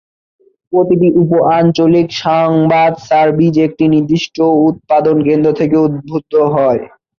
প্রতিটি 0.73 1.07
উপ-আঞ্চলিক 1.21 2.07
সংবাদ 2.23 2.91
সার্ভিস 3.07 3.55
একটি 3.67 3.83
নির্দিষ্ট 3.93 4.35
উৎপাদন 4.67 5.15
কেন্দ্র 5.27 5.49
থেকে 5.59 5.75
উদ্ভূত 5.85 6.25
হয়। 6.53 6.81